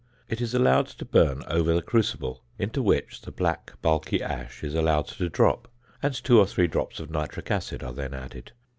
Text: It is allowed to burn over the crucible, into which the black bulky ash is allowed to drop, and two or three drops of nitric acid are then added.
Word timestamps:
It 0.27 0.41
is 0.41 0.55
allowed 0.55 0.87
to 0.87 1.05
burn 1.05 1.43
over 1.45 1.75
the 1.75 1.81
crucible, 1.83 2.41
into 2.57 2.81
which 2.81 3.21
the 3.21 3.31
black 3.31 3.73
bulky 3.83 4.19
ash 4.19 4.63
is 4.63 4.73
allowed 4.73 5.05
to 5.09 5.29
drop, 5.29 5.67
and 6.01 6.15
two 6.15 6.39
or 6.39 6.47
three 6.47 6.65
drops 6.65 6.99
of 6.99 7.11
nitric 7.11 7.51
acid 7.51 7.83
are 7.83 7.93
then 7.93 8.15
added. 8.15 8.51